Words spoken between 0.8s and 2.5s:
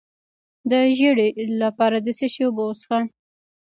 ژیړي لپاره د څه شي